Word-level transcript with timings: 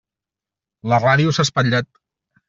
La 0.93 0.97
ràdio 1.03 1.33
s'ha 1.37 1.45
espatllat. 1.49 1.91